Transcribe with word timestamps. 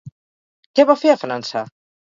Què 0.79 0.87
va 0.93 0.97
fer 1.05 1.15
a 1.15 1.21
França? 1.27 1.67